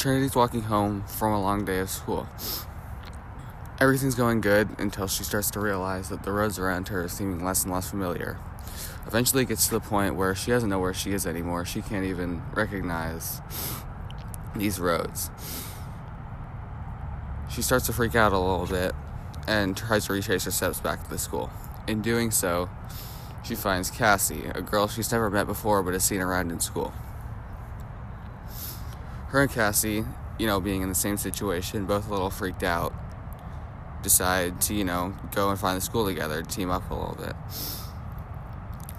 [0.00, 2.26] Trinity's walking home from a long day of school.
[3.78, 7.44] Everything's going good until she starts to realize that the roads around her are seeming
[7.44, 8.38] less and less familiar.
[9.06, 11.66] Eventually, it gets to the point where she doesn't know where she is anymore.
[11.66, 13.42] She can't even recognize
[14.56, 15.30] these roads.
[17.50, 18.94] She starts to freak out a little bit
[19.46, 21.50] and tries to retrace her steps back to the school.
[21.86, 22.70] In doing so,
[23.44, 26.94] she finds Cassie, a girl she's never met before but has seen around in school.
[29.30, 30.04] Her and Cassie,
[30.40, 32.92] you know, being in the same situation, both a little freaked out,
[34.02, 37.36] decide to, you know, go and find the school together, team up a little bit.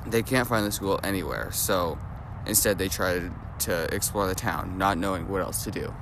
[0.08, 1.98] They can't find the school anywhere, so
[2.46, 5.94] instead they try to explore the town, not knowing what else to do.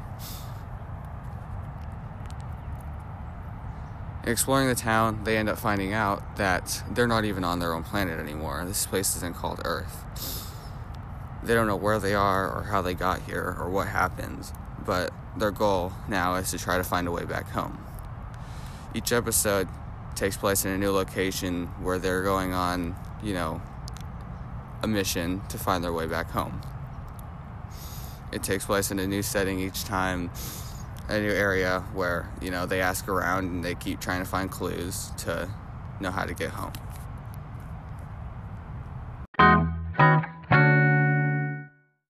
[4.26, 7.84] Exploring the town, they end up finding out that they're not even on their own
[7.84, 8.64] planet anymore.
[8.68, 10.39] This place isn't called Earth.
[11.44, 14.52] They don't know where they are or how they got here or what happened,
[14.86, 17.84] but their goal now is to try to find a way back home.
[18.94, 19.68] Each episode
[20.16, 23.62] takes place in a new location where they're going on, you know,
[24.84, 26.62] a mission to find their way back home.
[28.32, 30.30] It takes place in a new setting each time,
[31.08, 34.52] a new area where, you know, they ask around and they keep trying to find
[34.52, 35.50] clues to
[36.00, 36.74] know how to get home.